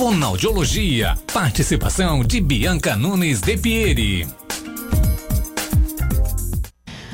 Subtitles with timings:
[0.00, 1.14] Fonoaudiologia.
[1.30, 4.26] Participação de Bianca Nunes de Pieri.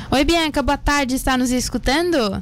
[0.09, 1.13] Oi, Bianca, boa tarde.
[1.13, 2.41] Está nos escutando?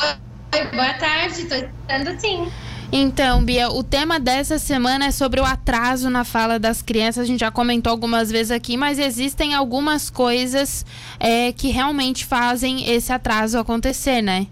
[0.00, 1.42] Oi, boa tarde.
[1.42, 2.50] Estou escutando sim.
[2.90, 7.24] Então, Bia, o tema dessa semana é sobre o atraso na fala das crianças.
[7.24, 10.86] A gente já comentou algumas vezes aqui, mas existem algumas coisas
[11.20, 14.46] é, que realmente fazem esse atraso acontecer, né?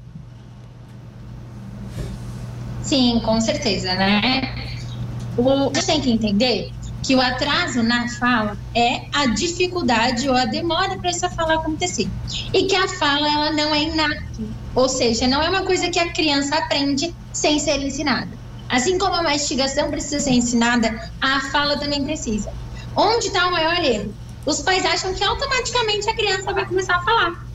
[2.82, 4.65] Sim, com certeza, né?
[5.38, 6.72] O, gente tem que entender
[7.02, 12.08] que o atraso na fala é a dificuldade ou a demora para essa fala acontecer.
[12.52, 14.24] E que a fala ela não é inata,
[14.74, 18.28] ou seja, não é uma coisa que a criança aprende sem ser ensinada.
[18.68, 22.52] Assim como a mastigação precisa ser ensinada, a fala também precisa.
[22.96, 24.12] Onde está o maior erro?
[24.44, 27.46] Os pais acham que automaticamente a criança vai começar a falar.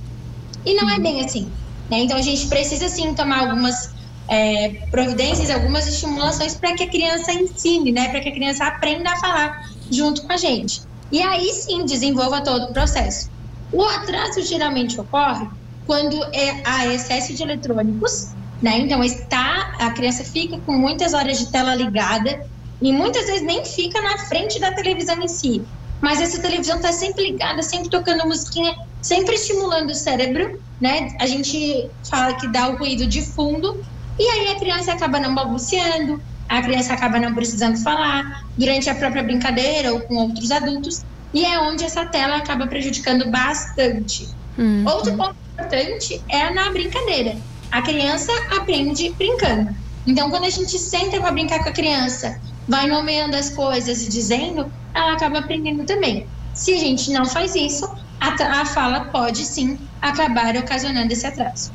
[0.66, 1.52] E não é bem assim.
[1.90, 2.00] Né?
[2.00, 3.90] Então a gente precisa sim tomar algumas
[4.32, 8.08] é, providências, algumas estimulações para que a criança ensine, né?
[8.08, 10.84] Para que a criança aprenda a falar junto com a gente.
[11.12, 13.30] E aí sim desenvolva todo o processo.
[13.74, 15.46] O atraso geralmente ocorre
[15.86, 18.30] quando é, há excesso de eletrônicos,
[18.62, 18.80] né?
[18.80, 22.48] Então está a criança fica com muitas horas de tela ligada
[22.82, 25.62] e muitas vezes nem fica na frente da televisão em si,
[26.00, 31.16] mas essa televisão está sempre ligada, sempre tocando musiquinha, sempre estimulando o cérebro, né?
[31.20, 33.84] A gente fala que dá o ruído de fundo
[34.20, 38.96] e aí a criança acaba não balbuciando, a criança acaba não precisando falar durante a
[38.96, 41.04] própria brincadeira ou com outros adultos,
[41.34, 44.28] e é onde essa tela acaba prejudicando bastante.
[44.58, 44.84] Uhum.
[44.86, 47.38] Outro ponto importante é na brincadeira.
[47.72, 49.74] A criança aprende brincando.
[50.06, 54.10] Então, quando a gente senta para brincar com a criança, vai nomeando as coisas e
[54.10, 56.28] dizendo, ela acaba aprendendo também.
[56.54, 61.72] Se a gente não faz isso, a, a fala pode sim acabar ocasionando esse atraso.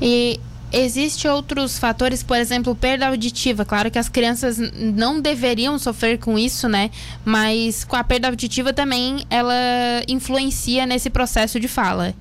[0.00, 3.64] E Existem outros fatores, por exemplo, perda auditiva.
[3.64, 6.90] Claro que as crianças não deveriam sofrer com isso, né?
[7.24, 9.54] Mas com a perda auditiva também ela
[10.06, 12.14] influencia nesse processo de fala.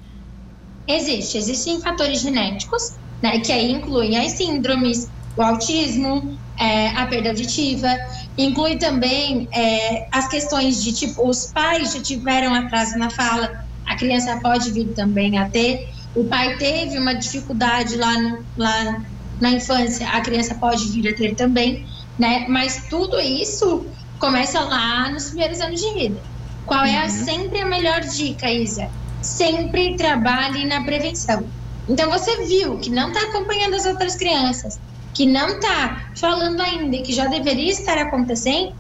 [0.88, 3.40] Existe, existem fatores genéticos, né?
[3.40, 7.90] Que aí incluem as síndromes, o autismo, é, a perda auditiva,
[8.38, 13.96] inclui também é, as questões de tipo, os pais já tiveram atraso na fala, a
[13.96, 19.02] criança pode vir também a ter o pai teve uma dificuldade lá, no, lá
[19.40, 21.86] na infância, a criança pode vir a ter também,
[22.18, 22.46] né?
[22.50, 23.86] Mas tudo isso
[24.20, 26.20] começa lá nos primeiros anos de vida.
[26.66, 27.10] Qual é a, uhum.
[27.10, 28.90] sempre a melhor dica, Isa?
[29.22, 31.46] Sempre trabalhe na prevenção.
[31.88, 34.80] Então você viu que não está acompanhando as outras crianças,
[35.14, 38.74] que não está falando ainda, que já deveria estar acontecendo,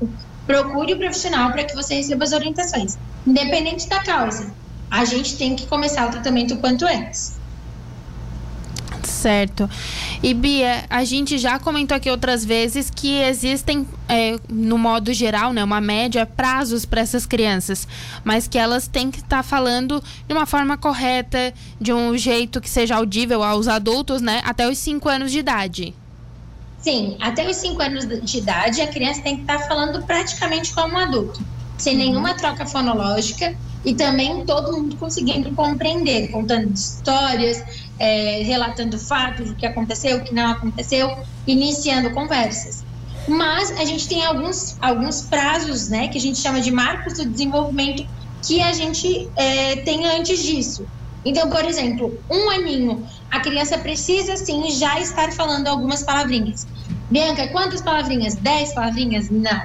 [0.45, 4.51] procure o profissional para que você receba as orientações, independente da causa
[4.89, 7.37] a gente tem que começar o tratamento o quanto antes.
[9.03, 9.69] Certo.
[10.21, 15.53] E Bia, a gente já comentou aqui outras vezes que existem, é, no modo geral,
[15.53, 17.87] né, uma média, prazos para essas crianças,
[18.23, 22.59] mas que elas têm que estar tá falando de uma forma correta, de um jeito
[22.59, 25.95] que seja audível aos adultos, né, até os 5 anos de idade.
[26.79, 30.73] Sim, até os 5 anos de idade a criança tem que estar tá falando praticamente
[30.73, 31.41] como um adulto,
[31.77, 31.99] sem uhum.
[31.99, 33.55] nenhuma troca fonológica
[33.87, 37.63] e também todo mundo conseguindo compreender, contando histórias,
[37.97, 41.09] é, relatando fatos, o que aconteceu, o que não aconteceu,
[41.47, 42.83] iniciando conversas.
[43.29, 47.29] Mas a gente tem alguns, alguns prazos, né, que a gente chama de marcos do
[47.29, 48.05] desenvolvimento
[48.45, 50.85] que a gente é, tem antes disso.
[51.23, 56.67] Então, por exemplo, um aninho, a criança precisa sim já estar falando algumas palavrinhas.
[57.09, 58.35] Bianca, quantas palavrinhas?
[58.35, 59.29] Dez palavrinhas?
[59.29, 59.61] Não.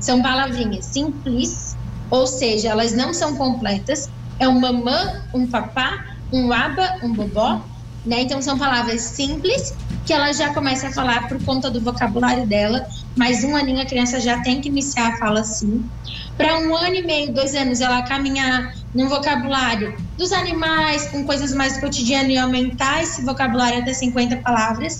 [0.00, 1.76] São palavrinhas simples,
[2.10, 4.00] ou seja, elas não são completas.
[4.38, 4.98] É um mamã,
[5.34, 5.92] um papá,
[6.32, 7.64] um aba, um bobó,
[8.04, 8.22] né?
[8.22, 9.62] Então são palavras simples
[10.04, 12.80] que ela já começa a falar por conta do vocabulário dela,
[13.16, 15.90] mas um aninho a criança já tem que iniciar a fala assim.
[16.36, 21.52] Para um ano e meio, dois anos, ela caminhar no vocabulário dos animais, com coisas
[21.52, 24.94] mais cotidianas e aumentar esse vocabulário até 50 palavras.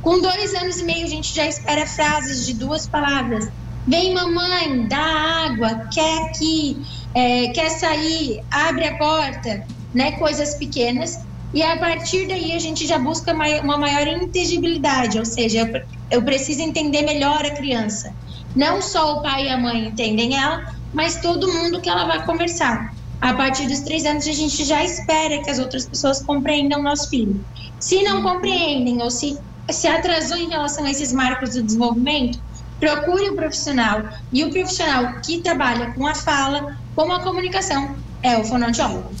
[0.00, 3.44] Com dois anos e meio, a gente já espera frases de duas palavras.
[3.86, 6.82] Vem mamãe, dá água, quer aqui,
[7.14, 9.62] é, quer sair, abre a porta,
[9.92, 10.12] né?
[10.12, 11.12] Coisas pequenas.
[11.52, 15.68] E a partir daí a gente já busca uma maior inteligibilidade, ou seja,
[16.10, 18.08] eu preciso entender melhor a criança.
[18.54, 20.60] Não só o pai e a mãe entendem ela,
[20.92, 22.78] mas todo mundo que ela vai conversar.
[23.20, 26.82] A partir dos três anos a gente já espera que as outras pessoas compreendam o
[26.82, 27.44] nosso filho.
[27.78, 29.34] Se não compreendem ou se
[29.70, 32.38] se atrasou em relação a esses marcos do desenvolvimento,
[32.80, 34.08] procure o um profissional.
[34.32, 39.12] E o profissional que trabalha com a fala, com a comunicação, é o fonoaudiólogo.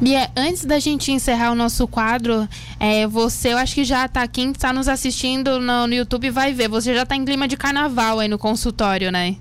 [0.00, 2.48] Bia, antes da gente encerrar o nosso quadro,
[2.78, 6.52] é, você, eu acho que já tá, quem está nos assistindo no, no YouTube vai
[6.52, 9.36] ver, você já tá em clima de carnaval aí no consultório, né?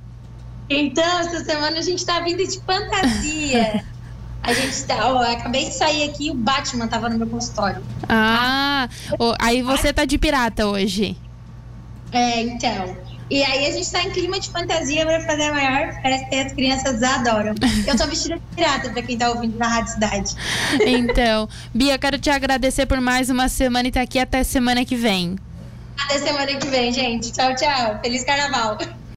[0.69, 3.83] Então, essa semana a gente tá vindo de fantasia.
[4.43, 7.83] A gente tá, ó, acabei de sair aqui e o Batman tava no meu consultório.
[8.09, 8.89] Ah,
[9.19, 11.15] ó, aí você tá de pirata hoje.
[12.11, 12.97] É, então.
[13.31, 16.39] E aí a gente tá em clima de fantasia para fazer a maior festa e
[16.41, 17.55] as crianças adoram.
[17.87, 20.35] Eu tô vestida de pirata para quem tá ouvindo na Rádio Cidade.
[20.85, 24.97] Então, Bia, quero te agradecer por mais uma semana e tá aqui até semana que
[24.97, 25.37] vem.
[25.97, 27.31] Até semana que vem, gente.
[27.31, 27.99] Tchau, tchau.
[28.03, 28.77] Feliz carnaval.